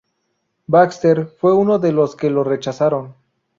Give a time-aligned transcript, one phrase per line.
[0.65, 3.13] Baxter fue uno de los que lo rechazaron.